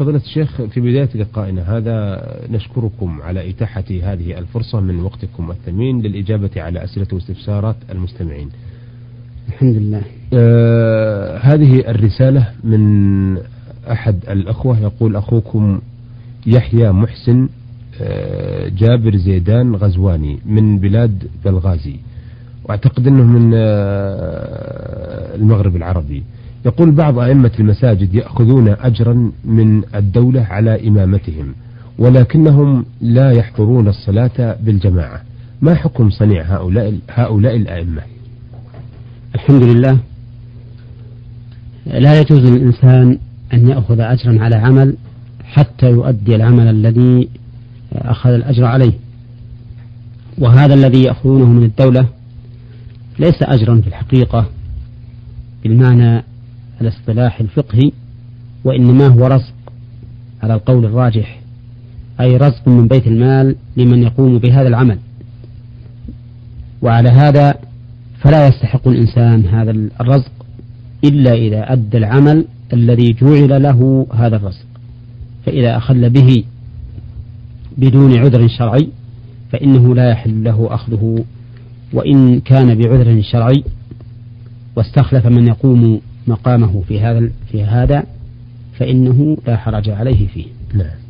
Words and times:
فضيلة 0.00 0.18
الشيخ 0.18 0.62
في 0.62 0.80
بداية 0.80 1.08
لقائنا 1.14 1.76
هذا 1.76 2.26
نشكركم 2.50 3.22
على 3.22 3.50
إتاحة 3.50 3.84
هذه 4.02 4.38
الفرصة 4.38 4.80
من 4.80 5.00
وقتكم 5.00 5.50
الثمين 5.50 6.02
للإجابة 6.02 6.50
على 6.56 6.84
أسئلة 6.84 7.06
واستفسارات 7.12 7.76
المستمعين. 7.90 8.48
الحمد 9.48 9.76
لله. 9.76 10.02
آه 10.34 11.38
هذه 11.38 11.90
الرسالة 11.90 12.52
من 12.64 13.38
أحد 13.90 14.16
الأخوة 14.28 14.78
يقول 14.80 15.16
أخوكم 15.16 15.80
يحيى 16.46 16.92
محسن 16.92 17.48
آه 18.00 18.68
جابر 18.68 19.16
زيدان 19.16 19.74
غزواني 19.74 20.38
من 20.46 20.78
بلاد 20.78 21.28
بلغازي. 21.44 21.96
وأعتقد 22.64 23.06
إنه 23.06 23.24
من 23.24 23.52
آه 23.54 25.34
المغرب 25.34 25.76
العربي. 25.76 26.22
يقول 26.66 26.90
بعض 26.90 27.18
أئمة 27.18 27.50
المساجد 27.60 28.14
يأخذون 28.14 28.68
أجرا 28.68 29.32
من 29.44 29.82
الدولة 29.94 30.42
على 30.42 30.88
إمامتهم 30.88 31.54
ولكنهم 31.98 32.84
لا 33.00 33.30
يحضرون 33.30 33.88
الصلاة 33.88 34.56
بالجماعة. 34.62 35.22
ما 35.62 35.74
حكم 35.74 36.10
صنيع 36.10 36.42
هؤلاء 36.42 36.98
هؤلاء 37.10 37.56
الأئمة؟ 37.56 38.02
الحمد 39.34 39.62
لله. 39.62 39.98
لا 41.86 42.20
يجوز 42.20 42.40
للإنسان 42.40 43.18
أن 43.52 43.68
يأخذ 43.68 44.00
أجرا 44.00 44.42
على 44.44 44.56
عمل 44.56 44.96
حتى 45.44 45.90
يؤدي 45.90 46.36
العمل 46.36 46.68
الذي 46.68 47.28
أخذ 47.92 48.30
الأجر 48.30 48.64
عليه. 48.64 48.92
وهذا 50.38 50.74
الذي 50.74 51.02
يأخذونه 51.02 51.46
من 51.46 51.64
الدولة 51.64 52.06
ليس 53.18 53.42
أجرا 53.42 53.80
في 53.80 53.86
الحقيقة 53.86 54.46
بالمعنى 55.62 56.24
الاصطلاح 56.80 57.40
الفقهي 57.40 57.92
وإنما 58.64 59.06
هو 59.06 59.26
رزق 59.26 59.54
على 60.42 60.54
القول 60.54 60.84
الراجح. 60.84 61.40
أي 62.20 62.36
رزق 62.36 62.68
من 62.68 62.88
بيت 62.88 63.06
المال 63.06 63.56
لمن 63.76 64.02
يقوم 64.02 64.38
بهذا 64.38 64.68
العمل. 64.68 64.98
وعلى 66.82 67.08
هذا 67.08 67.54
فلا 68.20 68.48
يستحق 68.48 68.88
الإنسان 68.88 69.46
هذا 69.46 69.70
الرزق 69.70 70.32
إلا 71.04 71.32
إذا 71.32 71.72
أدى 71.72 71.98
العمل 71.98 72.44
الذي 72.72 73.12
جعل 73.12 73.62
له 73.62 74.06
هذا 74.14 74.36
الرزق. 74.36 74.66
فإذا 75.46 75.76
أخل 75.76 76.10
به 76.10 76.44
بدون 77.78 78.18
عذر 78.18 78.48
شرعي 78.48 78.88
فإنه 79.52 79.94
لا 79.94 80.10
يحل 80.10 80.44
له 80.44 80.74
أخذه. 80.74 81.24
وإن 81.92 82.40
كان 82.40 82.74
بعذر 82.74 83.22
شرعي 83.22 83.64
واستخلف 84.76 85.26
من 85.26 85.48
يقوم 85.48 86.00
مقامه 86.26 86.82
في 86.88 87.00
هذا 87.00 87.30
في 87.50 87.64
هذا 87.64 88.04
فإنه 88.78 89.36
لا 89.46 89.56
حرج 89.56 89.90
عليه 89.90 90.26
فيه. 90.26 90.46
نعم. 90.74 91.00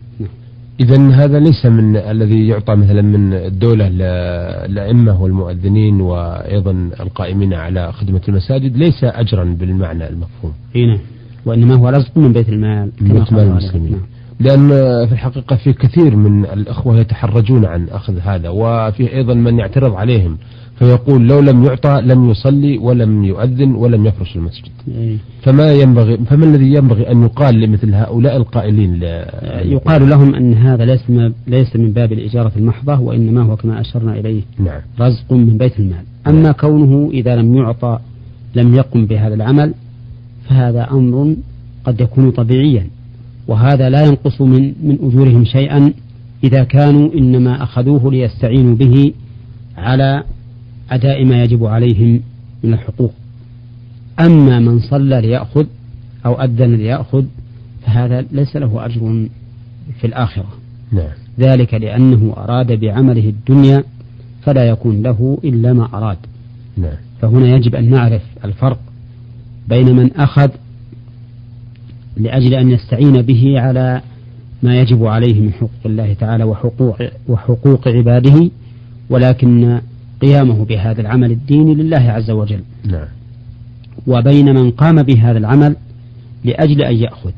إذا 0.80 1.10
هذا 1.10 1.38
ليس 1.38 1.66
من 1.66 1.96
الذي 1.96 2.48
يعطى 2.48 2.74
مثلا 2.74 3.02
من 3.02 3.32
الدولة 3.32 3.88
للأئمة 3.88 5.22
والمؤذنين 5.22 6.00
وأيضا 6.00 6.90
القائمين 7.00 7.54
على 7.54 7.92
خدمة 7.92 8.20
المساجد 8.28 8.76
ليس 8.76 9.04
أجرا 9.04 9.44
بالمعنى 9.44 10.08
المفهوم. 10.08 10.52
اي 10.76 10.86
نعم. 10.86 10.98
وإنما 11.46 11.74
هو 11.74 11.88
رزق 11.88 12.18
من 12.18 12.32
بيت 12.32 12.48
المال 12.48 12.90
من 13.00 13.12
بيت 13.14 13.28
المال 13.28 13.46
المسلمين. 13.46 13.92
نعم. 13.92 14.00
لأن 14.40 14.68
في 15.06 15.12
الحقيقة 15.12 15.56
في 15.56 15.72
كثير 15.72 16.16
من 16.16 16.44
الأخوة 16.44 16.98
يتحرجون 16.98 17.64
عن 17.64 17.88
أخذ 17.88 18.18
هذا 18.18 18.48
وفي 18.48 19.14
أيضا 19.14 19.34
من 19.34 19.58
يعترض 19.58 19.94
عليهم 19.94 20.38
فيقول 20.80 21.28
لو 21.28 21.40
لم 21.40 21.64
يعطى 21.64 22.00
لم 22.04 22.30
يصلي 22.30 22.78
ولم 22.78 23.24
يؤذن 23.24 23.74
ولم 23.74 24.06
يفرش 24.06 24.36
المسجد 24.36 24.70
إيه. 24.88 25.16
فما 25.42 25.72
ينبغي 25.72 26.16
فما 26.16 26.44
الذي 26.44 26.74
ينبغي 26.74 27.10
أن 27.12 27.22
يقال 27.22 27.60
لمثل 27.60 27.94
هؤلاء 27.94 28.36
القائلين 28.36 29.02
يقال 29.64 30.08
لهم 30.08 30.34
أن 30.34 30.54
هذا 30.54 30.84
ليس 30.84 31.00
ليس 31.46 31.76
من 31.76 31.92
باب 31.92 32.12
الإجارة 32.12 32.52
المحضة 32.56 33.00
وإنما 33.00 33.42
هو 33.42 33.56
كما 33.56 33.80
أشرنا 33.80 34.12
إليه 34.12 34.42
نعم. 34.58 34.80
رزق 35.00 35.32
من 35.32 35.58
بيت 35.58 35.78
المال 35.78 36.04
أما 36.26 36.42
نعم. 36.42 36.52
كونه 36.52 37.10
إذا 37.12 37.36
لم 37.36 37.56
يعطى 37.56 37.98
لم 38.54 38.74
يقم 38.74 39.06
بهذا 39.06 39.34
العمل 39.34 39.74
فهذا 40.48 40.90
أمر 40.90 41.34
قد 41.84 42.00
يكون 42.00 42.30
طبيعيا 42.30 42.86
وهذا 43.50 43.90
لا 43.90 44.06
ينقص 44.06 44.40
من 44.40 44.74
من 44.82 44.98
أجورهم 45.02 45.44
شيئا 45.44 45.92
إذا 46.44 46.64
كانوا 46.64 47.14
إنما 47.14 47.62
أخذوه 47.62 48.10
ليستعينوا 48.10 48.74
به 48.74 49.12
على 49.76 50.24
أداء 50.90 51.24
ما 51.24 51.42
يجب 51.42 51.64
عليهم 51.64 52.20
من 52.64 52.72
الحقوق 52.72 53.12
أما 54.20 54.58
من 54.58 54.80
صلى 54.80 55.20
ليأخذ 55.20 55.66
أو 56.26 56.42
أذن 56.42 56.74
ليأخذ 56.74 57.24
فهذا 57.86 58.24
ليس 58.32 58.56
له 58.56 58.86
أجر 58.86 59.28
في 60.00 60.06
الآخرة 60.06 60.48
نعم. 60.92 61.12
ذلك 61.38 61.74
لأنه 61.74 62.34
أراد 62.36 62.72
بعمله 62.72 63.28
الدنيا 63.28 63.84
فلا 64.42 64.64
يكون 64.64 65.02
له 65.02 65.38
إلا 65.44 65.72
ما 65.72 65.88
أراد 65.94 66.18
نعم. 66.76 66.96
فهنا 67.22 67.56
يجب 67.56 67.74
أن 67.74 67.90
نعرف 67.90 68.22
الفرق 68.44 68.78
بين 69.68 69.96
من 69.96 70.12
أخذ 70.12 70.50
لأجل 72.22 72.54
أن 72.54 72.70
يستعين 72.70 73.22
به 73.22 73.60
على 73.60 74.00
ما 74.62 74.80
يجب 74.80 75.04
عليه 75.06 75.40
من 75.40 75.52
حقوق 75.52 75.70
الله 75.86 76.12
تعالى 76.12 76.44
وحقوق 76.44 76.96
وحقوق 77.28 77.88
عباده 77.88 78.50
ولكن 79.10 79.80
قيامه 80.22 80.64
بهذا 80.64 81.00
العمل 81.00 81.30
الديني 81.30 81.74
لله 81.74 82.10
عز 82.10 82.30
وجل. 82.30 82.60
نعم. 82.86 83.06
وبين 84.06 84.54
من 84.54 84.70
قام 84.70 85.02
بهذا 85.02 85.38
العمل 85.38 85.76
لأجل 86.44 86.82
أن 86.82 86.96
يأخذ. 86.96 87.30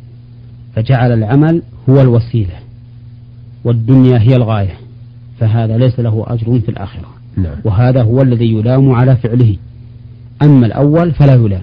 فجعل 0.74 1.12
العمل 1.12 1.62
هو 1.88 2.00
الوسيلة 2.00 2.54
والدنيا 3.64 4.18
هي 4.18 4.36
الغاية 4.36 4.74
فهذا 5.38 5.78
ليس 5.78 6.00
له 6.00 6.24
أجر 6.28 6.60
في 6.60 6.68
الآخرة. 6.68 7.08
نعم. 7.36 7.56
وهذا 7.64 8.02
هو 8.02 8.22
الذي 8.22 8.52
يلام 8.52 8.90
على 8.90 9.16
فعله. 9.16 9.56
أما 10.42 10.66
الأول 10.66 11.12
فلا 11.12 11.34
يلام. 11.34 11.62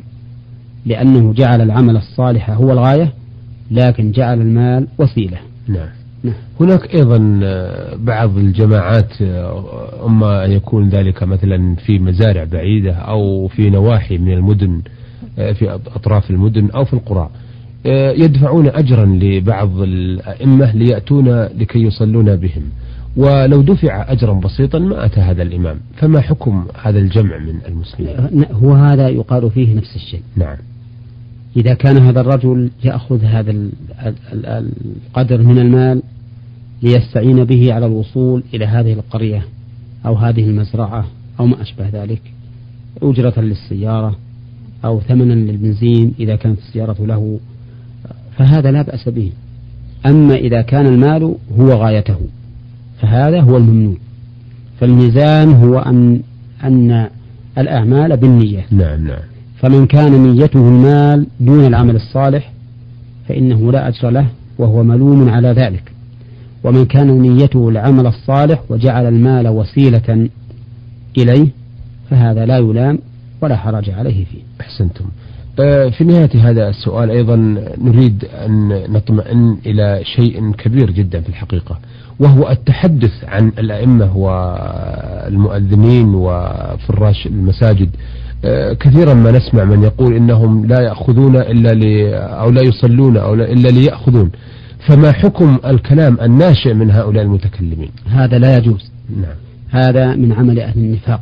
لأنه 0.86 1.34
جعل 1.34 1.62
العمل 1.62 1.98
الصالح 1.98 2.50
هو 2.50 2.72
الغاية 2.72 3.14
لكن 3.72 4.12
جعل 4.12 4.42
المال 4.42 4.88
وسيلة. 4.98 5.38
نعم. 5.68 5.90
نعم. 6.24 6.34
هناك 6.60 6.96
أيضا 6.96 7.40
آه، 7.44 7.96
بعض 7.96 8.38
الجماعات 8.38 9.22
آه، 9.22 10.06
أما 10.06 10.44
يكون 10.44 10.90
ذلك 10.90 11.24
مثلا 11.24 11.76
في 11.76 12.00
مزارع 12.00 12.44
بعيدة 12.44 12.94
أو 12.94 13.48
في 13.48 13.70
نواحي 13.70 14.18
من 14.18 14.34
المدن 14.34 14.82
آه، 15.40 15.52
في 15.52 15.72
أطراف 15.72 16.32
المدن 16.32 16.70
أو 16.72 16.86
في 16.86 16.94
القرى 16.94 17.30
يدفعون 18.16 18.68
أجرا 18.68 19.06
لبعض 19.06 19.82
الأئمة 19.82 20.76
ليأتون 20.76 21.44
لكي 21.44 21.80
يصلون 21.80 22.36
بهم. 22.36 22.64
ولو 23.18 23.62
دفع 23.62 24.12
أجرا 24.12 24.34
بسيطا 24.34 24.80
ما 24.80 25.06
أتى 25.06 25.20
هذا 25.20 25.44
الإمام. 25.44 25.78
فما 25.96 26.22
حكم 26.22 26.66
هذا 26.82 27.00
الجمع 27.00 27.38
من 27.38 27.60
المسلمين؟ 27.68 28.46
هو 28.52 28.74
هذا 28.74 29.10
يقال 29.10 29.52
فيه 29.52 29.76
نفس 29.76 29.96
الشيء. 29.96 30.22
نعم. 30.38 30.58
إذا 31.58 31.74
كان 31.74 31.98
هذا 31.98 32.22
الرجل 32.22 32.70
يأخذ 32.84 33.24
هذا 33.24 33.56
القدر 34.34 35.44
من 35.44 35.60
المال 35.60 36.02
ليستعين 36.84 37.44
به 37.44 37.74
على 37.74 37.86
الوصول 37.86 38.44
إلى 38.54 38.66
هذه 38.66 38.94
القرية 38.94 39.46
أو 40.06 40.16
هذه 40.16 40.44
المزرعة 40.44 41.06
أو 41.40 41.46
ما 41.46 41.62
أشبه 41.62 41.90
ذلك 41.90 42.22
أجرة 43.02 43.40
للسيارة 43.42 44.16
أو 44.86 45.00
ثمنا 45.00 45.34
للبنزين 45.34 46.14
إذا 46.20 46.36
كانت 46.36 46.60
السيارة 46.60 47.06
له 47.06 47.40
فهذا 48.38 48.72
لا 48.72 48.82
بأس 48.82 49.10
به. 49.10 49.32
أما 50.06 50.36
إذا 50.36 50.62
كان 50.62 50.86
المال 50.86 51.36
هو 51.60 51.70
غايته. 51.70 52.20
فهذا 53.02 53.42
هو 53.42 53.58
الممنوع. 53.58 53.96
فالميزان 54.80 55.54
هو 55.54 55.80
أن 55.80 56.22
أن 56.64 57.10
الأعمال 57.58 58.18
بالنية. 58.18 58.66
نعم 58.72 59.08
نعم. 59.08 59.20
فمن 59.60 59.86
كان 59.86 60.24
نيته 60.24 60.70
المال 60.70 61.28
دون 61.40 61.68
العمل 61.68 61.96
الصالح 61.96 62.52
فإنه 63.28 63.72
لا 63.72 63.88
أجر 63.88 64.10
له 64.10 64.28
وهو 64.58 64.84
ملوم 64.84 65.30
على 65.30 65.48
ذلك. 65.48 65.92
ومن 66.64 66.86
كان 66.86 67.22
نيته 67.22 67.70
العمل 67.70 68.08
الصالح 68.08 68.62
وجعل 68.70 69.08
المال 69.08 69.48
وسيلة 69.48 70.30
إليه 71.18 71.48
فهذا 72.10 72.46
لا 72.46 72.58
يلام 72.58 73.00
ولا 73.42 73.56
حرج 73.56 73.90
عليه 73.90 74.26
فيه. 74.26 74.42
أحسنتم. 74.62 75.06
آه، 75.60 75.90
في 75.90 76.04
نهاية 76.04 76.30
هذا 76.50 76.70
السؤال 76.70 77.12
أيضا 77.12 77.36
نريد 77.82 78.26
أن 78.26 78.84
نطمئن 78.94 79.58
إلى 79.66 80.02
شيء 80.16 80.52
كبير 80.52 80.92
جدا 80.92 81.22
في 81.22 81.30
الحقيقة. 81.30 81.80
وهو 82.20 82.50
التحدث 82.50 83.24
عن 83.24 83.52
الأئمة 83.60 84.18
والمؤذنين 84.18 86.16
وفراش 86.16 87.28
المساجد 87.28 87.90
آه، 88.46 88.74
كثيرا 88.74 89.14
ما 89.14 89.32
نسمع 89.32 89.64
من 89.64 89.84
يقول 89.84 90.14
إنهم 90.14 90.66
لا 90.66 90.82
يأخذون 90.82 91.36
إلا 91.36 91.70
لي 91.70 92.16
أو 92.18 92.50
لا 92.50 92.62
يصلون 92.62 93.18
أو 93.18 93.36
لا 93.36 93.52
إلا 93.52 93.68
ليأخذون 93.68 94.32
فما 94.88 95.12
حكم 95.12 95.58
الكلام 95.66 96.18
الناشئ 96.22 96.74
من 96.74 96.92
هؤلاء 96.92 97.24
المتكلمين؟ 97.24 97.90
هذا 98.06 98.40
لا 98.40 98.58
يجوز. 98.58 98.92
نعم. 99.22 99.36
هذا 99.70 100.16
من 100.16 100.32
عمل 100.32 100.60
أهل 100.60 100.80
النفاق 100.80 101.22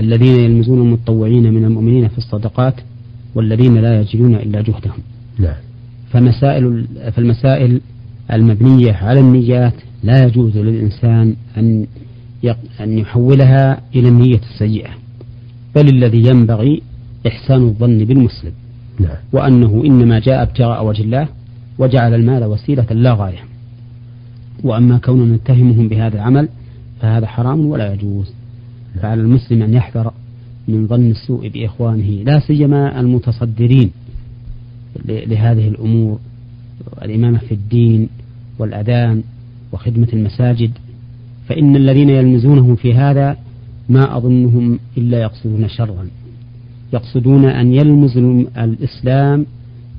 الذين 0.00 0.40
يلمزون 0.40 0.78
المتطوعين 0.78 1.54
من 1.54 1.64
المؤمنين 1.64 2.08
في 2.08 2.18
الصدقات 2.18 2.74
والذين 3.34 3.78
لا 3.78 4.00
يجدون 4.00 4.34
إلا 4.34 4.60
جهدهم. 4.60 4.98
نعم. 5.38 5.56
فمسائل 6.10 6.86
فالمسائل 7.16 7.80
المبنية 8.32 8.92
على 8.92 9.20
النيات 9.20 9.74
لا 10.02 10.24
يجوز 10.24 10.56
للإنسان 10.56 11.36
أن 11.56 11.86
أن 12.80 12.98
يحولها 12.98 13.80
إلى 13.94 14.08
النية 14.08 14.40
السيئة. 14.52 14.90
بل 15.74 15.88
الذي 15.88 16.26
ينبغي 16.26 16.82
إحسان 17.26 17.62
الظن 17.62 18.04
بالمسلم. 18.04 18.52
نعم. 19.00 19.16
وأنه 19.32 19.82
إنما 19.84 20.18
جاء 20.18 20.42
ابتغاء 20.42 20.86
وجه 20.86 21.02
الله 21.02 21.28
وجعل 21.78 22.14
المال 22.14 22.44
وسيلة 22.44 22.86
لا 22.90 23.12
غاية. 23.12 23.44
وأما 24.64 24.98
كوننا 24.98 25.36
نتهمهم 25.36 25.88
بهذا 25.88 26.14
العمل 26.14 26.48
فهذا 27.00 27.26
حرام 27.26 27.66
ولا 27.66 27.92
يجوز. 27.92 28.32
فعلى 29.02 29.20
المسلم 29.20 29.62
أن 29.62 29.74
يحذر 29.74 30.12
من 30.68 30.86
ظن 30.86 31.10
السوء 31.10 31.48
بإخوانه 31.48 32.22
لا 32.24 32.40
سيما 32.40 33.00
المتصدرين 33.00 33.90
لهذه 35.06 35.68
الأمور. 35.68 36.18
الإمامة 37.02 37.38
في 37.38 37.52
الدين 37.52 38.08
والأذان 38.58 39.22
وخدمة 39.72 40.08
المساجد 40.12 40.70
فإن 41.48 41.76
الذين 41.76 42.10
يلمزونهم 42.10 42.76
في 42.76 42.94
هذا 42.94 43.36
ما 43.88 44.16
أظنهم 44.16 44.78
إلا 44.98 45.20
يقصدون 45.22 45.68
شرا. 45.68 46.06
يقصدون 46.92 47.44
أن 47.44 47.74
يلمزوا 47.74 48.44
الإسلام 48.64 49.46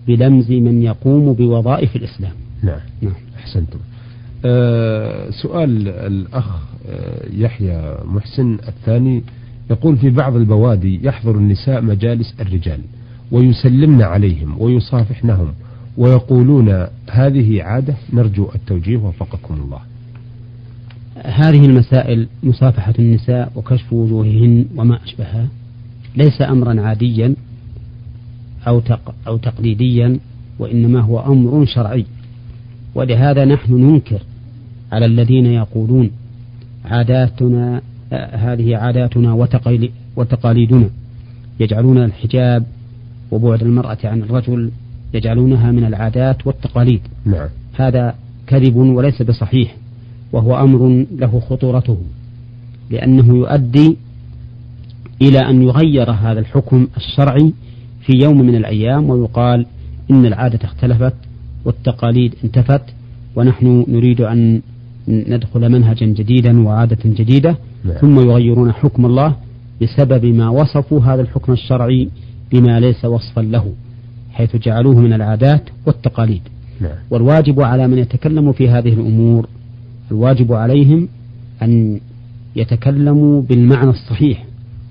بلمز 0.08 0.52
من 0.52 0.84
يقوم 0.84 1.34
بوظائف 1.34 1.96
الإسلام. 1.96 2.34
نعم, 2.64 2.80
نعم. 3.02 3.14
أحسنتم. 3.38 3.80
أه 4.46 5.30
سؤال 5.30 5.88
الأخ 5.88 6.50
أه 6.90 7.28
يحيى 7.34 7.98
محسن 8.06 8.58
الثاني 8.68 9.24
يقول 9.72 9.98
في 9.98 10.10
بعض 10.10 10.36
البوادي 10.36 11.00
يحضر 11.04 11.36
النساء 11.36 11.82
مجالس 11.82 12.36
الرجال 12.40 12.80
ويسلمن 13.32 14.02
عليهم 14.02 14.62
ويصافحنهم 14.62 15.54
ويقولون 15.98 16.88
هذه 17.12 17.64
عادة 17.64 17.96
نرجو 18.14 18.50
التوجيه 18.56 18.98
وفقكم 18.98 19.54
الله. 19.54 19.80
هذه 21.26 21.66
المسائل 21.66 22.28
مصافحة 22.44 22.94
النساء 23.00 23.52
وكشف 23.56 23.94
وجوههن 23.94 24.66
وما 24.76 25.04
أشبهها. 25.04 25.48
ليس 26.16 26.42
أمرا 26.42 26.82
عاديا 26.82 27.36
أو 28.68 28.80
تق 28.80 29.16
أو 29.28 29.38
تقليديا 29.38 30.20
وإنما 30.60 31.00
هو 31.02 31.20
أمر 31.20 31.66
شرعي. 31.66 32.06
ولهذا 32.96 33.46
نحن 33.46 33.74
ننكر 33.74 34.22
على 34.92 35.06
الذين 35.06 35.46
يقولون 35.46 36.12
عاداتنا 36.86 37.82
هذه 38.34 38.78
عاداتنا 38.78 39.34
وتقاليدنا. 40.16 40.90
يجعلون 41.60 41.98
الحجاب 41.98 42.66
وبعد 43.32 43.62
المرأة 43.62 43.98
عن 44.04 44.22
الرجل 44.22 44.72
يجعلونها 45.14 45.72
من 45.72 45.86
العادات 45.86 46.48
والتقاليد 46.48 47.02
نعم. 47.26 47.48
هذا 47.74 48.16
كذب 48.48 48.76
وليس 48.76 49.22
بصحيح 49.22 49.76
وهو 50.32 50.56
أمر 50.56 51.06
له 51.18 51.40
خطورته 51.40 51.98
لأنه 52.90 53.38
يؤدي 53.38 53.98
إلى 55.22 55.40
أن 55.40 55.62
يغير 55.62 56.12
هذا 56.12 56.40
الحكم 56.40 56.88
الشرعي 56.98 57.54
في 58.06 58.14
يوم 58.24 58.42
من 58.42 58.56
الأيام 58.56 59.10
ويقال 59.10 59.66
إن 60.12 60.26
العادة 60.26 60.60
اختلفت 60.64 61.14
والتقاليد 61.66 62.36
انتفت 62.44 62.82
ونحن 63.36 63.86
نريد 63.88 64.22
أن 64.22 64.62
ندخل 65.08 65.72
منهجا 65.72 66.06
جديدا 66.06 66.68
وعادة 66.68 66.98
جديدة 67.06 67.58
نعم. 67.86 67.98
ثم 67.98 68.20
يغيرون 68.20 68.72
حكم 68.72 69.06
الله 69.06 69.36
بسبب 69.82 70.26
ما 70.26 70.50
وصفوا 70.50 71.02
هذا 71.02 71.22
الحكم 71.22 71.54
الشرعي 71.54 72.10
بما 72.52 72.80
ليس 72.80 73.06
وصفا 73.06 73.42
له 73.42 73.74
حيث 74.34 74.56
جعلوه 74.56 75.00
من 75.00 75.14
العادات 75.14 75.64
والتقاليد. 75.86 76.42
نعم. 76.82 76.92
والواجب 77.10 77.62
على 77.62 77.88
من 77.88 77.98
يتكلم 77.98 78.52
في 78.52 78.70
هذه 78.70 78.94
الأمور 78.94 79.48
الواجب 80.12 80.54
عليهم 80.54 81.08
أن 81.62 82.00
يتكلموا 82.56 83.42
بالمعنى 83.42 83.90
الصحيح 83.90 84.46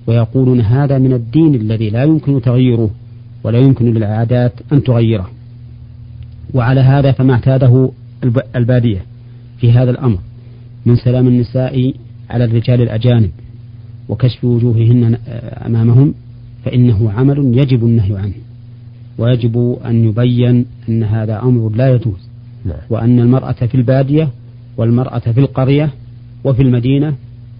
ويقولون 0.07 0.61
هذا 0.61 0.97
من 0.97 1.13
الدين 1.13 1.55
الذي 1.55 1.89
لا 1.89 2.03
يمكن 2.03 2.41
تغييره 2.41 2.89
ولا 3.43 3.59
يمكن 3.59 3.93
للعادات 3.93 4.53
أن 4.73 4.83
تغيره. 4.83 5.29
وعلى 6.53 6.81
هذا 6.81 7.11
فما 7.11 7.33
اعتاده 7.33 7.91
البادية 8.55 9.05
في 9.57 9.71
هذا 9.71 9.91
الأمر 9.91 10.17
من 10.85 10.95
سلام 10.95 11.27
النساء 11.27 11.93
على 12.29 12.45
الرجال 12.45 12.81
الأجانب 12.81 13.31
وكشف 14.09 14.43
وجوههن 14.43 15.17
أمامهم 15.65 16.13
فإنه 16.65 17.11
عمل 17.11 17.57
يجب 17.57 17.83
النهي 17.83 18.17
عنه. 18.17 18.33
ويجب 19.17 19.77
أن 19.85 20.03
يبين 20.09 20.65
أن 20.89 21.03
هذا 21.03 21.39
أمر 21.41 21.69
لا 21.75 21.89
يجوز 21.89 22.29
نعم. 22.65 22.77
وأن 22.89 23.19
المرأة 23.19 23.51
في 23.51 23.75
البادية 23.75 24.29
والمرأة 24.77 25.19
في 25.19 25.39
القرية 25.39 25.89
وفي 26.43 26.61
المدينة 26.61 27.15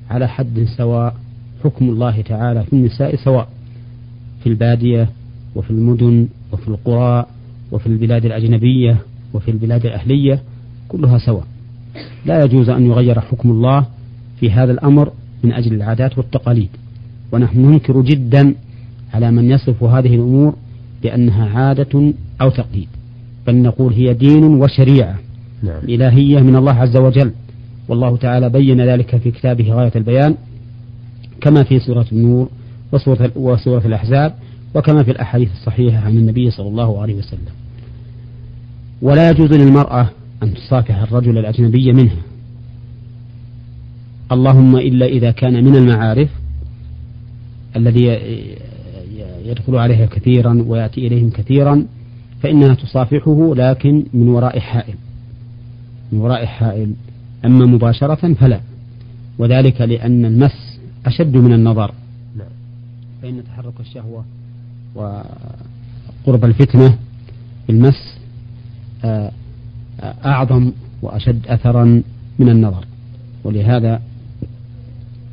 على 0.09 0.27
حد 0.27 0.65
سواء 0.77 1.15
حكم 1.63 1.89
الله 1.89 2.21
تعالى 2.21 2.63
في 2.63 2.73
النساء 2.73 3.15
سواء 3.15 3.47
في 4.43 4.49
البادية 4.49 5.09
وفي 5.55 5.71
المدن 5.71 6.27
وفي 6.51 6.67
القرى 6.67 7.25
وفي 7.71 7.87
البلاد 7.87 8.25
الأجنبية 8.25 8.97
وفي 9.33 9.51
البلاد 9.51 9.85
الأهلية 9.85 10.39
كلها 10.87 11.17
سواء 11.17 11.43
لا 12.25 12.43
يجوز 12.43 12.69
أن 12.69 12.85
يغير 12.85 13.19
حكم 13.19 13.51
الله 13.51 13.85
في 14.39 14.51
هذا 14.51 14.71
الأمر 14.71 15.11
من 15.43 15.53
أجل 15.53 15.73
العادات 15.73 16.17
والتقاليد 16.17 16.69
ونحن 17.31 17.59
ننكر 17.59 18.01
جدا 18.01 18.55
على 19.13 19.31
من 19.31 19.51
يصف 19.51 19.83
هذه 19.83 20.15
الأمور 20.15 20.55
بأنها 21.03 21.49
عادة 21.59 22.13
أو 22.41 22.49
تقليد 22.49 22.87
بل 23.47 23.55
نقول 23.55 23.93
هي 23.93 24.13
دين 24.13 24.43
وشريعة 24.43 25.19
نعم. 25.63 25.83
إلهية 25.83 26.39
من 26.39 26.55
الله 26.55 26.73
عز 26.73 26.97
وجل. 26.97 27.31
والله 27.87 28.17
تعالى 28.17 28.49
بين 28.49 28.81
ذلك 28.81 29.17
في 29.17 29.31
كتابه 29.31 29.73
غاية 29.73 29.91
البيان 29.95 30.35
كما 31.41 31.63
في 31.63 31.79
سورة 31.79 32.05
النور 32.11 32.49
وسورة, 32.91 33.31
وسورة 33.35 33.87
الأحزاب 33.87 34.33
وكما 34.75 35.03
في 35.03 35.11
الأحاديث 35.11 35.51
الصحيحة 35.51 35.97
عن 35.97 36.17
النبي 36.17 36.51
صلى 36.51 36.67
الله 36.67 37.01
عليه 37.01 37.15
وسلم. 37.15 37.53
ولا 39.01 39.29
يجوز 39.29 39.53
للمرأة 39.53 40.09
أن 40.43 40.53
تصافح 40.53 41.01
الرجل 41.01 41.37
الأجنبي 41.37 41.93
منها. 41.93 42.21
اللهم 44.31 44.75
إلا 44.75 45.05
إذا 45.05 45.31
كان 45.31 45.63
من 45.63 45.75
المعارف 45.75 46.29
الذي 47.75 48.17
يدخل 49.43 49.75
عليها 49.75 50.05
كثيرا 50.05 50.65
ويأتي 50.67 51.07
إليهم 51.07 51.29
كثيرا 51.29 51.85
فإنها 52.41 52.73
تصافحه 52.73 53.53
لكن 53.55 54.05
من 54.13 54.29
وراء 54.29 54.59
حائل 54.59 54.95
من 56.11 56.19
وراء 56.19 56.45
حائل. 56.45 56.93
أما 57.45 57.65
مباشرة 57.65 58.33
فلا 58.33 58.59
وذلك 59.37 59.81
لأن 59.81 60.25
المس 60.25 60.79
أشد 61.05 61.37
من 61.37 61.53
النظر. 61.53 61.93
نعم. 62.37 62.47
فإن 63.21 63.43
تحرك 63.43 63.73
الشهوة 63.79 64.25
وقرب 64.95 66.45
الفتنة 66.45 66.97
بالمس 67.67 68.17
آه، 69.05 69.31
آه، 70.01 70.15
أعظم 70.25 70.71
وأشد 71.01 71.47
أثرا 71.47 72.03
من 72.39 72.49
النظر. 72.49 72.85
ولهذا 73.43 74.01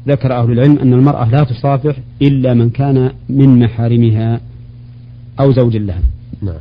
ذكر 0.08 0.32
أهل 0.32 0.52
العلم 0.52 0.78
أن 0.78 0.92
المرأة 0.92 1.30
لا 1.30 1.44
تصافح 1.44 1.96
إلا 2.22 2.54
من 2.54 2.70
كان 2.70 3.12
من 3.28 3.58
محارمها 3.58 4.40
أو 5.40 5.52
زوج 5.52 5.76
لها 5.76 6.02
نعم. 6.42 6.54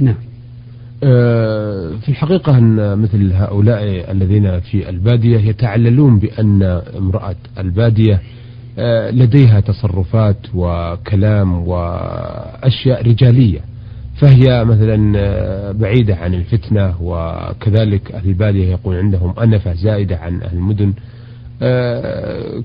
نعم. 0.00 0.14
آه، 1.04 1.92
في 2.02 2.08
الحقيقة 2.08 2.58
أن 2.58 2.98
مثل 2.98 3.32
هؤلاء 3.32 4.12
الذين 4.12 4.60
في 4.60 4.88
البادية 4.88 5.38
يتعللون 5.38 6.18
بأن 6.18 6.62
امرأة 6.98 7.36
البادية 7.58 8.20
آه، 8.78 9.10
لديها 9.10 9.60
تصرفات 9.60 10.36
وكلام 10.54 11.68
وأشياء 11.68 13.08
رجالية. 13.08 13.60
فهي 14.16 14.64
مثلا 14.64 15.12
آه، 15.16 15.72
بعيدة 15.72 16.16
عن 16.16 16.34
الفتنة 16.34 16.94
وكذلك 17.02 18.12
أهل 18.12 18.28
البادية 18.28 18.70
يقول 18.70 18.96
عندهم 18.96 19.34
أنفة 19.38 19.74
زائدة 19.74 20.16
عن 20.16 20.42
أهل 20.42 20.56
المدن. 20.56 20.92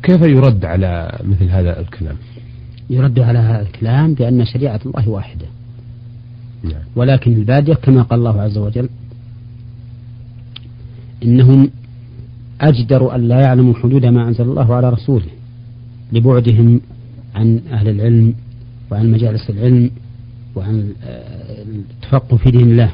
كيف 0.03 0.21
يرد 0.21 0.65
على 0.65 1.19
مثل 1.23 1.49
هذا 1.49 1.79
الكلام 1.79 2.15
يرد 2.89 3.19
على 3.19 3.39
هذا 3.39 3.61
الكلام 3.61 4.13
بأن 4.13 4.45
شريعة 4.45 4.79
الله 4.85 5.09
واحدة 5.09 5.45
نعم. 6.63 6.83
ولكن 6.95 7.33
البادية 7.33 7.73
كما 7.73 8.01
قال 8.01 8.19
الله 8.19 8.41
عز 8.41 8.57
وجل 8.57 8.89
إنهم 11.23 11.69
أجدر 12.61 13.15
أن 13.15 13.27
لا 13.27 13.41
يعلموا 13.41 13.73
حدود 13.73 14.05
ما 14.05 14.27
أنزل 14.27 14.43
الله 14.43 14.75
على 14.75 14.89
رسوله 14.89 15.25
لبعدهم 16.13 16.81
عن 17.35 17.61
أهل 17.71 17.89
العلم 17.89 18.33
وعن 18.91 19.11
مجالس 19.11 19.49
العلم 19.49 19.91
وعن 20.55 20.93
التفقه 21.89 22.37
في 22.37 22.51
دين 22.51 22.71
الله 22.71 22.91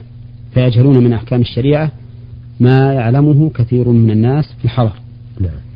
فيجهلون 0.54 1.04
من 1.04 1.14
أحكام 1.14 1.42
الشريعة 1.42 1.92
ما 2.60 2.94
يعلمه 2.94 3.50
كثير 3.50 3.90
من 3.90 4.12
الناس 4.12 4.46
في 4.60 4.66
الحضر 4.66 4.94
نعم. 5.40 5.71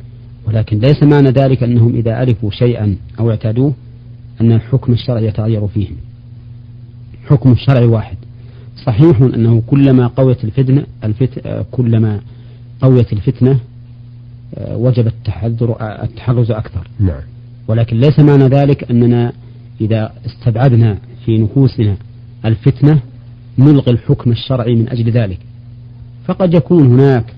ولكن 0.46 0.78
ليس 0.78 1.02
معنى 1.02 1.30
ذلك 1.30 1.62
أنهم 1.62 1.94
إذا 1.94 2.14
عرفوا 2.14 2.50
شيئا 2.50 2.96
أو 3.18 3.30
اعتادوه 3.30 3.74
أن 4.40 4.52
الحكم 4.52 4.92
الشرعي 4.92 5.26
يتغير 5.26 5.66
فيهم. 5.66 5.96
حكم 7.26 7.52
الشرع 7.52 7.84
واحد. 7.84 8.16
صحيح 8.86 9.20
أنه 9.20 9.62
كلما 9.66 10.06
قويت 10.06 10.44
الفتنة 10.44 10.86
الفت... 11.04 11.64
كلما 11.70 12.20
قويت 12.80 13.12
الفتنة 13.12 13.58
وجب 14.70 15.06
التحذر 15.06 15.76
التحرز 15.80 16.50
أكثر. 16.50 16.88
نعم. 17.00 17.20
ولكن 17.68 18.00
ليس 18.00 18.18
معنى 18.18 18.44
ذلك 18.44 18.90
أننا 18.90 19.32
إذا 19.80 20.12
استبعدنا 20.26 20.98
في 21.24 21.38
نفوسنا 21.38 21.96
الفتنة 22.44 23.00
نلغي 23.58 23.92
الحكم 23.92 24.30
الشرعي 24.30 24.74
من 24.74 24.88
أجل 24.88 25.10
ذلك. 25.10 25.38
فقد 26.24 26.54
يكون 26.54 26.86
هناك 26.86 27.35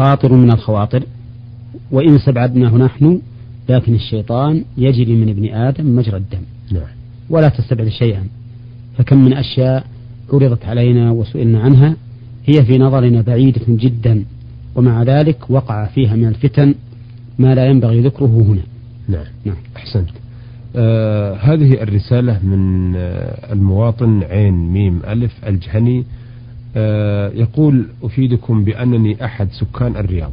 خاطر 0.00 0.32
من 0.32 0.50
الخواطر 0.50 1.02
وإن 1.90 2.14
استبعدناه 2.14 2.76
نحن 2.76 3.20
لكن 3.68 3.94
الشيطان 3.94 4.64
يجري 4.76 5.14
من 5.16 5.28
ابن 5.28 5.54
آدم 5.54 5.96
مجرى 5.96 6.16
الدم. 6.16 6.42
نعم. 6.72 6.88
ولا 7.30 7.48
تستبعد 7.48 7.88
شيئا. 7.88 8.24
فكم 8.98 9.24
من 9.24 9.32
أشياء 9.32 9.84
عرضت 10.32 10.64
علينا 10.64 11.10
وسئلنا 11.10 11.60
عنها 11.60 11.96
هي 12.46 12.64
في 12.64 12.78
نظرنا 12.78 13.20
بعيدة 13.20 13.60
جدا 13.68 14.24
ومع 14.74 15.02
ذلك 15.02 15.50
وقع 15.50 15.86
فيها 15.86 16.16
من 16.16 16.28
الفتن 16.28 16.74
ما 17.38 17.54
لا 17.54 17.66
ينبغي 17.66 18.00
ذكره 18.00 18.44
هنا. 18.48 18.62
نعم, 19.08 19.26
نعم. 19.44 19.56
أحسنت. 19.76 20.10
آه 20.76 21.34
هذه 21.34 21.82
الرسالة 21.82 22.46
من 22.46 22.92
آه 22.96 23.52
المواطن 23.52 24.22
عين 24.22 24.54
ميم 24.54 25.00
ألف 25.08 25.32
الجهني 25.46 26.04
يقول 27.34 27.86
أفيدكم 28.02 28.64
بأنني 28.64 29.24
أحد 29.24 29.48
سكان 29.52 29.96
الرياض. 29.96 30.32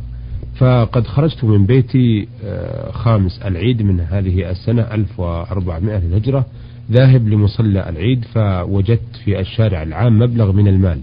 فقد 0.58 1.08
خرجت 1.08 1.44
من 1.44 1.65
بيتي 1.65 2.27
آه 2.46 2.91
خامس 2.91 3.39
العيد 3.46 3.82
من 3.82 4.00
هذه 4.00 4.51
السنة 4.51 4.82
1400 4.82 5.98
للهجرة 5.98 6.46
ذاهب 6.91 7.27
لمصلى 7.27 7.89
العيد 7.89 8.25
فوجدت 8.25 9.15
في 9.25 9.39
الشارع 9.39 9.84
العام 9.84 10.20
مبلغ 10.20 10.51
من 10.51 10.67
المال. 10.67 11.00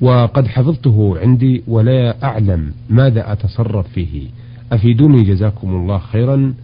وقد 0.00 0.46
حفظته 0.46 1.18
عندي 1.18 1.62
ولا 1.68 2.24
أعلم 2.24 2.72
ماذا 2.90 3.32
أتصرف 3.32 3.88
فيه. 3.88 4.26
أفيدوني 4.72 5.22
جزاكم 5.22 5.68
الله 5.74 5.98
خيرا. 5.98 6.54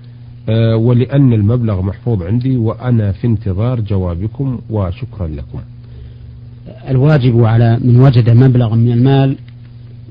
آه، 0.48 0.76
ولأن 0.76 1.32
المبلغ 1.32 1.82
محفوظ 1.82 2.22
عندي 2.22 2.56
وأنا 2.56 3.12
في 3.12 3.26
انتظار 3.26 3.80
جوابكم 3.80 4.58
وشكرا 4.70 5.26
لكم. 5.26 5.60
الواجب 6.88 7.44
على 7.44 7.78
من 7.80 8.00
وجد 8.00 8.30
مبلغا 8.30 8.76
من 8.76 8.92
المال 8.92 9.36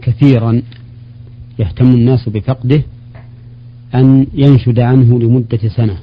كثيرا 0.01 0.61
يهتم 1.59 1.87
الناس 1.87 2.29
بفقده 2.29 2.81
أن 3.95 4.27
ينشد 4.33 4.79
عنه 4.79 5.19
لمدة 5.19 5.69
سنة 5.69 5.97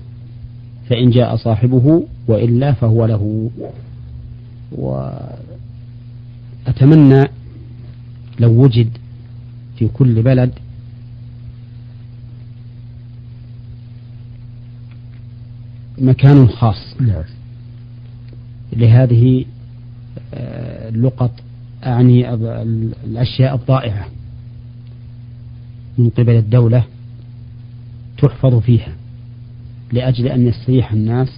فإن 0.90 1.10
جاء 1.10 1.36
صاحبه 1.36 2.02
وإلا 2.28 2.72
فهو 2.72 3.06
له 3.06 3.50
وأتمنى 6.66 7.24
لو 8.40 8.50
وجد 8.50 8.88
في 9.78 9.88
كل 9.88 10.22
بلد 10.22 10.52
مكان 15.98 16.48
خاص 16.48 16.96
نعم. 17.00 17.24
لهذه 18.72 19.44
اللقط 20.88 21.30
أعني 21.86 22.34
الأشياء 23.04 23.54
الضائعة 23.54 24.06
من 25.98 26.10
قبل 26.10 26.36
الدولة 26.36 26.84
تحفظ 28.18 28.58
فيها 28.58 28.92
لأجل 29.92 30.26
أن 30.26 30.46
يستريح 30.46 30.92
الناس 30.92 31.28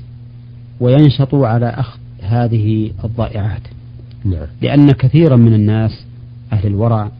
وينشطوا 0.80 1.46
على 1.46 1.68
أخذ 1.68 1.98
هذه 2.22 2.90
الضائعات 3.04 3.62
نعم. 4.24 4.46
لأن 4.62 4.90
كثيرا 4.90 5.36
من 5.36 5.54
الناس 5.54 6.04
أهل 6.52 6.66
الورع 6.66 7.10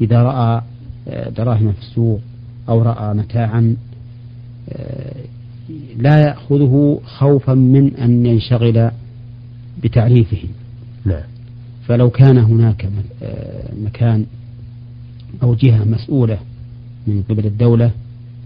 إذا 0.00 0.22
رأى 0.22 0.62
آه، 1.08 1.28
دراهم 1.28 1.72
في 1.72 1.78
السوق 1.78 2.20
أو 2.68 2.82
رأى 2.82 3.14
متاعا 3.14 3.76
آه، 4.68 5.14
لا 5.96 6.20
يأخذه 6.20 7.00
خوفا 7.04 7.54
من 7.54 7.96
أن 7.96 8.26
ينشغل 8.26 8.90
بتعريفه 9.82 10.42
نعم. 11.04 11.33
فلو 11.86 12.10
كان 12.10 12.38
هناك 12.38 12.88
آه، 13.22 13.74
مكان 13.84 14.26
أو 15.42 15.54
جهة 15.54 15.84
مسؤولة 15.84 16.38
من 17.06 17.22
قبل 17.22 17.46
الدولة 17.46 17.90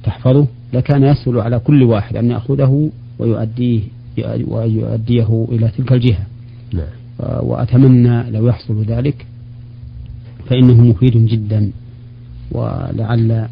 تحفظه 0.05 0.47
لكان 0.73 1.03
يسهل 1.03 1.41
على 1.41 1.59
كل 1.59 1.83
واحد 1.83 2.17
أن 2.17 2.31
يأخذه 2.31 2.91
ويؤديه 3.19 3.83
ويؤديه 4.47 5.47
إلى 5.53 5.69
تلك 5.69 5.93
الجهة. 5.93 6.27
نعم. 6.75 6.87
وأتمنى 7.21 8.31
لو 8.31 8.47
يحصل 8.47 8.85
ذلك 8.85 9.27
فإنه 10.47 10.85
مفيد 10.85 11.27
جدا 11.27 11.71
ولعل 12.53 13.49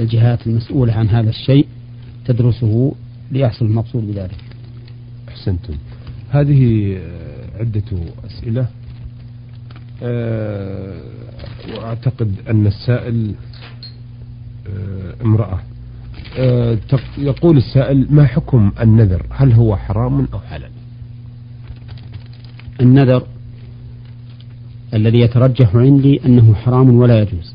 الجهات 0.00 0.46
المسؤولة 0.46 0.92
عن 0.92 1.08
هذا 1.08 1.30
الشيء 1.30 1.66
تدرسه 2.24 2.92
ليحصل 3.32 3.66
المقصود 3.66 4.06
بذلك. 4.06 4.38
أحسنتم. 5.28 5.74
هذه 6.30 6.92
عدة 7.60 7.98
أسئلة. 8.26 8.66
وأعتقد 11.76 12.34
أن 12.50 12.66
السائل 12.66 13.34
أه 14.68 15.14
امرأة. 15.24 15.58
أه 16.38 16.78
يقول 17.18 17.56
السائل 17.56 18.06
ما 18.10 18.26
حكم 18.26 18.72
النذر؟ 18.80 19.26
هل 19.30 19.52
هو 19.52 19.76
حرام 19.76 20.28
أو 20.34 20.38
حلال؟ 20.38 20.70
النذر 22.80 23.22
الذي 24.94 25.20
يترجح 25.20 25.76
عندي 25.76 26.26
أنه 26.26 26.54
حرام 26.54 26.96
ولا 26.96 27.20
يجوز 27.20 27.54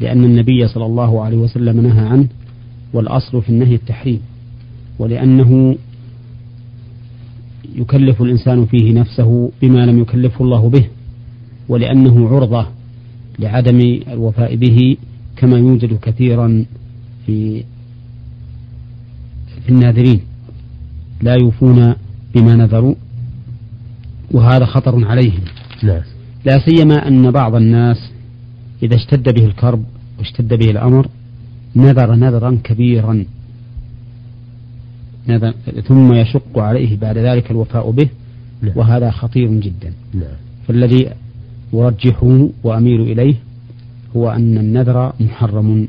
لأن 0.00 0.24
النبي 0.24 0.68
صلى 0.68 0.86
الله 0.86 1.24
عليه 1.24 1.36
وسلم 1.36 1.80
نهى 1.80 2.06
عنه 2.06 2.28
والأصل 2.92 3.42
في 3.42 3.48
النهي 3.48 3.74
التحريم 3.74 4.20
ولأنه 4.98 5.76
يكلف 7.74 8.22
الإنسان 8.22 8.66
فيه 8.66 8.92
نفسه 8.92 9.50
بما 9.62 9.86
لم 9.86 9.98
يكلفه 9.98 10.44
الله 10.44 10.68
به. 10.68 10.86
ولأنه 11.68 12.28
عرضة 12.28 12.66
لعدم 13.38 14.00
الوفاء 14.08 14.56
به 14.56 14.96
كما 15.36 15.58
يوجد 15.58 15.98
كثيرا 15.98 16.64
في 17.26 17.64
في 19.64 19.68
الناذرين. 19.68 20.20
لا 21.22 21.34
يوفون 21.34 21.94
بما 22.34 22.54
نذروا 22.54 22.94
وهذا 24.30 24.64
خطر 24.64 25.04
عليهم. 25.04 25.40
نعم. 25.82 26.02
لا 26.44 26.58
سيما 26.58 27.08
أن 27.08 27.30
بعض 27.30 27.54
الناس 27.54 27.96
إذا 28.82 28.96
اشتد 28.96 29.34
به 29.34 29.46
الكرب 29.46 29.84
واشتد 30.18 30.54
به 30.54 30.70
الأمر 30.70 31.08
نذر 31.76 32.14
نذرا 32.14 32.58
كبيرا. 32.64 33.24
ثم 35.88 36.12
يشق 36.12 36.58
عليه 36.58 36.96
بعد 36.96 37.18
ذلك 37.18 37.50
الوفاء 37.50 37.90
به 37.90 38.08
نعم. 38.62 38.72
وهذا 38.76 39.10
خطير 39.10 39.52
جدا. 39.52 39.92
نعم. 40.14 40.36
فالذي 40.68 41.10
أرجحه 41.74 42.48
وأميل 42.64 43.00
إليه 43.00 43.34
هو 44.16 44.30
أن 44.30 44.58
النذر 44.58 45.12
محرم 45.20 45.88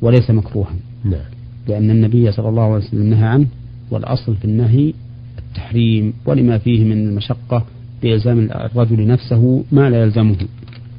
وليس 0.00 0.30
مكروها 0.30 0.72
نعم. 1.04 1.20
لأن 1.68 1.90
النبي 1.90 2.32
صلى 2.32 2.48
الله 2.48 2.62
عليه 2.62 2.74
وسلم 2.74 3.10
نهى 3.10 3.24
عنه 3.24 3.46
والأصل 3.90 4.36
في 4.36 4.44
النهي 4.44 4.92
التحريم 5.38 6.12
ولما 6.26 6.58
فيه 6.58 6.84
من 6.84 7.08
المشقة 7.08 7.64
بإلزام 8.02 8.38
الرجل 8.38 9.06
نفسه 9.06 9.64
ما 9.72 9.90
لا 9.90 10.02
يلزمه 10.02 10.36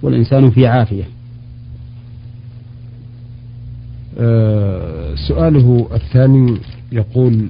والإنسان 0.02 0.50
في 0.50 0.68
عافية 0.68 1.04
آه 4.20 5.16
سؤاله 5.28 5.88
الثاني 5.94 6.58
يقول 6.92 7.50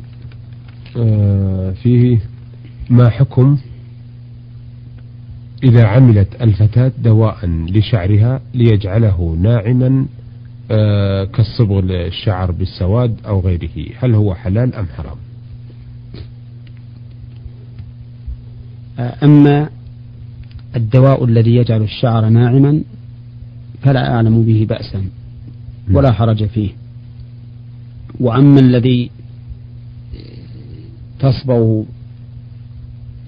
آه 0.98 1.72
فيه 1.72 2.20
ما 2.90 3.10
حكم 3.10 3.58
إذا 5.64 5.86
عملت 5.86 6.42
الفتاة 6.42 6.92
دواء 7.04 7.46
لشعرها 7.46 8.42
ليجعله 8.54 9.38
ناعما 9.42 10.06
آه 10.72 11.24
كالصبغ 11.24 11.80
الشعر 11.80 12.52
بالسواد 12.52 13.16
أو 13.26 13.40
غيره. 13.40 13.90
هل 14.00 14.16
هو 14.16 14.36
حلال 14.36 14.76
أم 14.76 14.86
حرام؟ 14.98 15.18
أما 19.24 19.70
الدواء 20.76 21.26
الذي 21.26 21.56
يجعل 21.56 21.82
الشعر 21.82 22.30
ناعما 22.30 22.82
فلا 23.82 24.14
أعلم 24.14 24.44
به 24.44 24.66
بأسا 24.70 25.04
ولا 25.92 26.12
حرج 26.12 26.46
فيه. 26.46 26.70
وأما 28.20 28.60
الذي 28.60 29.12
تصبغ 31.20 31.84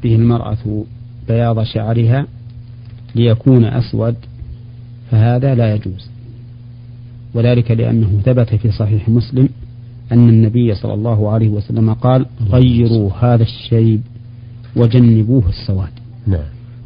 به 0.03 0.15
المرأة 0.15 0.85
بياض 1.29 1.63
شعرها 1.63 2.25
ليكون 3.15 3.65
أسود 3.65 4.15
فهذا 5.11 5.55
لا 5.55 5.75
يجوز. 5.75 6.09
وذلك 7.33 7.71
لأنه 7.71 8.21
ثبت 8.25 8.55
في 8.55 8.71
صحيح 8.71 9.09
مسلم 9.09 9.49
أن 10.11 10.29
النبي 10.29 10.75
صلى 10.75 10.93
الله 10.93 11.29
عليه 11.29 11.49
وسلم 11.49 11.93
قال 11.93 12.25
غيروا 12.51 13.11
هذا 13.11 13.43
الشيب 13.43 14.01
وجنبوه 14.75 15.43
السواد. 15.49 15.91
نعم. 16.27 16.45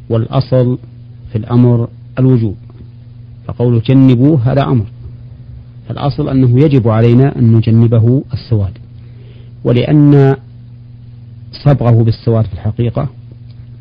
والأصل 0.09 0.77
في 1.31 1.37
الأمر 1.37 1.87
الوجوب 2.19 2.55
فقول 3.47 3.81
جنبوه 3.81 4.51
هذا 4.51 4.61
أمر. 4.61 4.85
فالأصل 5.87 6.29
أنه 6.29 6.59
يجب 6.65 6.87
علينا 6.87 7.39
أن 7.39 7.53
نجنبه 7.53 8.23
السواد 8.33 8.77
ولأن 9.63 10.35
صبغه 11.65 12.03
بالسواد 12.03 12.45
في 12.45 12.53
الحقيقة 12.53 13.09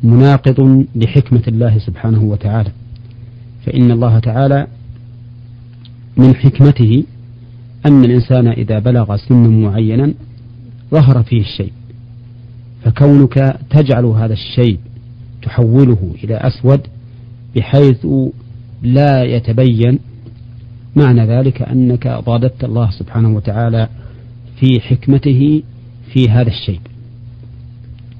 مناقض 0.03 0.85
لحكمة 0.95 1.43
الله 1.47 1.77
سبحانه 1.77 2.23
وتعالى. 2.23 2.71
فإن 3.65 3.91
الله 3.91 4.19
تعالى 4.19 4.67
من 6.17 6.35
حكمته 6.35 7.03
أن 7.85 8.05
الإنسان 8.05 8.47
إذا 8.47 8.79
بلغ 8.79 9.15
سنا 9.15 9.47
معينا 9.47 10.13
ظهر 10.91 11.23
فيه 11.23 11.41
الشيء. 11.41 11.71
فكونك 12.83 13.59
تجعل 13.69 14.05
هذا 14.05 14.33
الشيء 14.33 14.79
تحوله 15.41 16.15
إلى 16.23 16.35
أسود 16.35 16.81
بحيث 17.55 18.07
لا 18.83 19.23
يتبين 19.23 19.99
معنى 20.95 21.25
ذلك 21.25 21.61
أنك 21.61 22.07
ضادت 22.07 22.63
الله 22.63 22.91
سبحانه 22.91 23.35
وتعالى 23.35 23.87
في 24.59 24.79
حكمته 24.81 25.63
في 26.13 26.29
هذا 26.29 26.49
الشيء. 26.49 26.79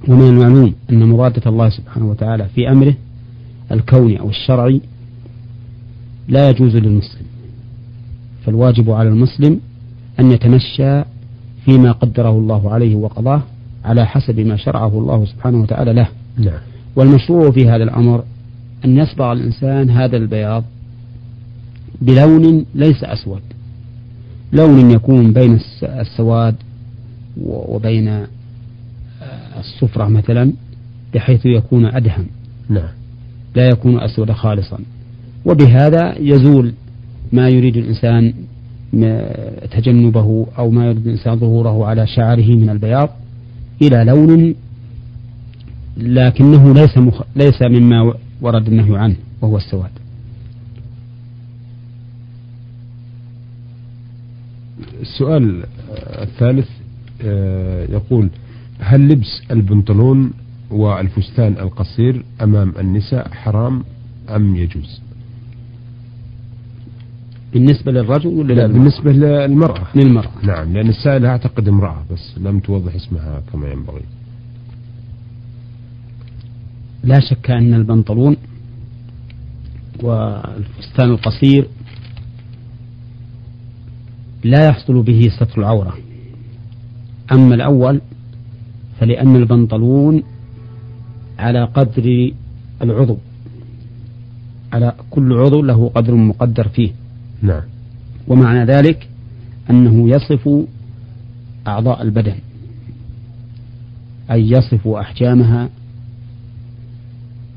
ومن 0.07 0.27
المعلوم 0.27 0.73
أن 0.89 1.03
مرادة 1.03 1.41
الله 1.45 1.69
سبحانه 1.69 2.09
وتعالى 2.09 2.45
في 2.55 2.71
أمره 2.71 2.93
الكوني 3.71 4.19
أو 4.19 4.29
الشرعي 4.29 4.81
لا 6.27 6.49
يجوز 6.49 6.75
للمسلم 6.75 7.25
فالواجب 8.45 8.91
على 8.91 9.09
المسلم 9.09 9.59
أن 10.19 10.31
يتمشى 10.31 11.03
فيما 11.65 11.91
قدره 11.91 12.29
الله 12.29 12.71
عليه 12.71 12.95
وقضاه 12.95 13.41
على 13.85 14.05
حسب 14.05 14.39
ما 14.39 14.57
شرعه 14.57 14.99
الله 14.99 15.25
سبحانه 15.25 15.61
وتعالى 15.61 15.93
له. 15.93 16.07
نعم. 16.37 16.59
والمشروع 16.95 17.51
في 17.51 17.69
هذا 17.69 17.83
الأمر 17.83 18.23
أن 18.85 18.97
يصبغ 18.97 19.31
الإنسان 19.31 19.89
هذا 19.89 20.17
البياض 20.17 20.63
بلون 22.01 22.65
ليس 22.75 23.03
أسود 23.03 23.41
لون 24.53 24.91
يكون 24.91 25.33
بين 25.33 25.59
السواد 25.83 26.55
وبين 27.41 28.25
الصفرة 29.59 30.07
مثلا 30.07 30.53
بحيث 31.13 31.45
يكون 31.45 31.85
أدهم. 31.85 32.25
نعم. 32.69 32.89
لا 33.55 33.67
يكون 33.69 33.99
أسود 33.99 34.31
خالصا. 34.31 34.79
وبهذا 35.45 36.15
يزول 36.19 36.73
ما 37.31 37.49
يريد 37.49 37.77
الإنسان 37.77 38.33
تجنبه 39.71 40.47
أو 40.57 40.71
ما 40.71 40.85
يريد 40.85 41.07
الإنسان 41.07 41.39
ظهوره 41.39 41.85
على 41.85 42.07
شعره 42.07 42.55
من 42.55 42.69
البياض 42.69 43.09
إلى 43.81 44.03
لون 44.03 44.55
لكنه 45.97 46.73
ليس 46.73 46.97
مخ... 46.97 47.21
ليس 47.35 47.61
مما 47.61 48.13
ورد 48.41 48.67
النهي 48.67 48.97
عنه 48.97 49.15
وهو 49.41 49.57
السواد. 49.57 49.91
السؤال 55.01 55.63
الثالث 56.21 56.67
آه، 57.25 57.85
يقول 57.91 58.29
هل 58.79 59.07
لبس 59.07 59.41
البنطلون 59.51 60.31
والفستان 60.71 61.53
القصير 61.53 62.25
أمام 62.41 62.73
النساء 62.79 63.29
حرام 63.29 63.83
أم 64.29 64.55
يجوز؟ 64.55 65.01
بالنسبة 67.53 67.91
للرجل 67.91 68.27
ولا 68.27 68.53
لا 68.53 68.67
بالنسبة 68.67 69.11
للمرأة. 69.11 69.87
للمرأة. 69.95 70.31
نعم 70.43 70.73
لأن 70.73 70.89
السائلة 70.89 71.29
أعتقد 71.29 71.67
امرأة 71.67 72.03
بس 72.11 72.37
لم 72.37 72.59
توضح 72.59 72.95
اسمها 72.95 73.41
كما 73.53 73.71
ينبغي. 73.71 74.01
لا 77.03 77.19
شك 77.19 77.51
أن 77.51 77.73
البنطلون 77.73 78.37
والفستان 80.03 81.09
القصير 81.09 81.67
لا 84.43 84.67
يحصل 84.67 85.01
به 85.01 85.29
ستر 85.39 85.59
العورة. 85.61 85.97
أما 87.31 87.55
الأول 87.55 88.01
فلأن 89.03 89.35
البنطلون 89.35 90.23
على 91.39 91.63
قدر 91.63 92.31
العضو 92.81 93.17
على 94.73 94.93
كل 95.09 95.33
عضو 95.33 95.61
له 95.61 95.89
قدر 95.95 96.15
مقدر 96.15 96.67
فيه. 96.67 96.91
نعم. 97.41 97.61
ومعنى 98.27 98.65
ذلك 98.65 99.09
أنه 99.69 100.09
يصف 100.09 100.49
أعضاء 101.67 102.01
البدن 102.01 102.35
أي 104.31 104.49
يصف 104.49 104.87
أحجامها 104.87 105.69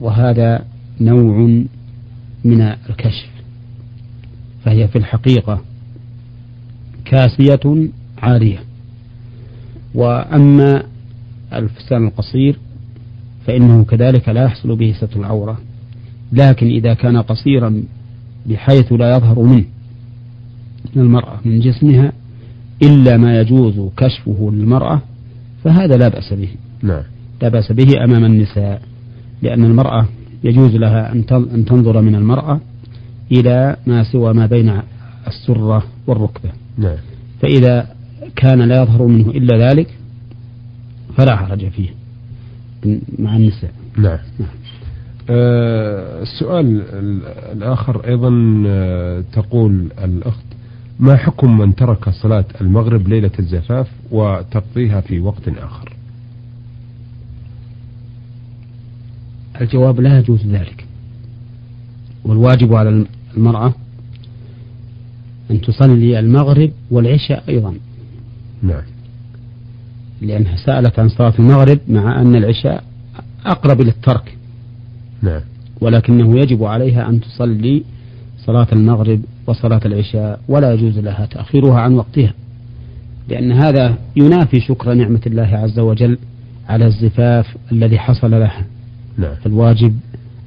وهذا 0.00 0.64
نوع 1.00 1.64
من 2.44 2.60
الكشف. 2.60 3.30
فهي 4.64 4.88
في 4.88 4.98
الحقيقة 4.98 5.60
كاسية 7.04 7.88
عارية. 8.18 8.58
وأما 9.94 10.95
الفستان 11.52 12.06
القصير 12.06 12.58
فإنه 13.46 13.84
كذلك 13.84 14.28
لا 14.28 14.44
يحصل 14.44 14.76
به 14.76 14.94
ستر 15.00 15.20
العورة. 15.20 15.58
لكن 16.32 16.66
إذا 16.66 16.94
كان 16.94 17.16
قصيرا 17.16 17.82
بحيث 18.46 18.92
لا 18.92 19.16
يظهر 19.16 19.40
منه 19.42 19.64
المرأة 20.96 21.40
من 21.44 21.60
جسمها 21.60 22.12
إلا 22.82 23.16
ما 23.16 23.40
يجوز 23.40 23.90
كشفه 23.96 24.50
للمرأة 24.52 25.00
فهذا 25.64 25.96
لا 25.96 26.08
بأس 26.08 26.32
به. 26.32 26.48
نعم. 26.82 27.02
لا 27.42 27.48
بأس 27.48 27.72
به 27.72 28.04
أمام 28.04 28.24
النساء 28.24 28.82
لأن 29.42 29.64
المرأة 29.64 30.06
يجوز 30.44 30.74
لها 30.74 31.12
أن 31.12 31.64
تنظر 31.64 32.00
من 32.00 32.14
المرأة 32.14 32.60
إلى 33.32 33.76
ما 33.86 34.04
سوى 34.12 34.32
ما 34.34 34.46
بين 34.46 34.80
السرة 35.26 35.84
والركبة. 36.06 36.50
نعم. 36.78 36.96
فإذا 37.42 37.86
كان 38.36 38.62
لا 38.62 38.82
يظهر 38.82 39.06
منه 39.06 39.30
إلا 39.30 39.70
ذلك 39.70 39.88
فلا 41.16 41.36
حرج 41.36 41.68
فيه. 41.68 41.88
مع 43.18 43.36
النساء. 43.36 43.72
نعم, 43.98 44.18
نعم. 44.38 44.48
آه 45.30 46.22
السؤال 46.22 46.82
الآخر 47.52 48.06
أيضا 48.06 48.62
آه 48.66 49.24
تقول 49.32 49.88
الأخت 50.04 50.44
ما 51.00 51.16
حكم 51.16 51.58
من 51.58 51.74
ترك 51.74 52.08
صلاة 52.08 52.44
المغرب 52.60 53.08
ليلة 53.08 53.30
الزفاف 53.38 53.88
وتقضيها 54.10 55.00
في 55.00 55.20
وقت 55.20 55.48
آخر؟ 55.48 55.92
الجواب 59.60 60.00
لا 60.00 60.18
يجوز 60.18 60.46
ذلك. 60.46 60.84
والواجب 62.24 62.74
على 62.74 63.06
المرأة 63.36 63.74
أن 65.50 65.60
تصلي 65.60 66.18
المغرب 66.18 66.70
والعشاء 66.90 67.44
أيضا. 67.48 67.74
نعم. 68.62 68.82
لأنها 70.22 70.56
سألت 70.56 70.98
عن 70.98 71.08
صلاة 71.08 71.32
المغرب 71.38 71.78
مع 71.88 72.20
أن 72.20 72.36
العشاء 72.36 72.84
أقرب 73.46 73.80
للترك 73.80 74.36
نعم. 75.22 75.40
ولكنه 75.80 76.38
يجب 76.38 76.64
عليها 76.64 77.08
أن 77.08 77.20
تصلي 77.20 77.82
صلاة 78.38 78.66
المغرب 78.72 79.20
وصلاة 79.46 79.80
العشاء 79.86 80.40
ولا 80.48 80.72
يجوز 80.72 80.98
لها 80.98 81.26
تأخيرها 81.26 81.80
عن 81.80 81.94
وقتها. 81.94 82.34
لأن 83.28 83.52
هذا 83.52 83.98
ينافي 84.16 84.60
شكر 84.60 84.94
نعمة 84.94 85.20
الله 85.26 85.56
عز 85.56 85.78
وجل 85.78 86.18
على 86.68 86.86
الزفاف 86.86 87.56
الذي 87.72 87.98
حصل 87.98 88.30
لها. 88.30 88.64
نعم. 89.18 89.34
فالواجب 89.34 89.94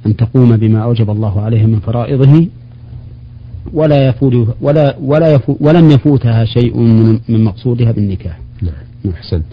أن 0.06 0.16
تقوم 0.16 0.56
بما 0.56 0.82
أوجب 0.82 1.10
الله 1.10 1.40
عليها 1.40 1.66
من 1.66 1.80
فرائضه 1.80 2.46
ولا 3.72 4.08
يفوت 4.08 4.56
ولا 4.60 4.96
ولا 5.02 5.32
يفوت 5.34 5.56
ولم 5.60 5.90
يفوتها 5.90 6.44
شيء 6.44 6.76
من 7.28 7.44
مقصودها 7.44 7.92
بالنكاح. 7.92 8.38
نعم. 8.62 8.89
أحسنت. 9.14 9.44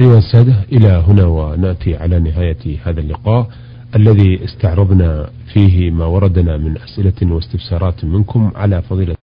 أيها 0.00 0.18
السادة 0.18 0.54
إلى 0.72 0.88
هنا 1.06 1.24
ونأتي 1.26 1.96
على 1.96 2.20
نهاية 2.20 2.78
هذا 2.84 3.00
اللقاء 3.00 3.48
الذي 3.96 4.44
استعرضنا 4.44 5.30
فيه 5.52 5.90
ما 5.90 6.04
وردنا 6.04 6.56
من 6.56 6.78
أسئلة 6.78 7.32
واستفسارات 7.34 8.04
منكم 8.04 8.52
على 8.54 8.82
فضيلة 8.82 9.14